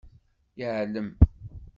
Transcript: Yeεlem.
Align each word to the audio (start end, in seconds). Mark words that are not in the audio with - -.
Yeεlem. 0.59 1.09